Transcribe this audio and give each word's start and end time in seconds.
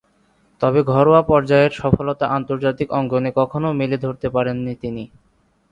তবে, 0.61 0.79
ঘরোয়া 0.91 1.21
পর্যায়ের 1.23 1.73
সফলতা 1.81 2.25
আন্তর্জাতিক 2.37 2.87
অঙ্গনে 2.91 3.29
কখনো 3.39 3.67
মেলে 3.79 3.97
ধরতে 3.97 4.27
পারেননি 4.29 4.73
তিনি। 4.75 5.03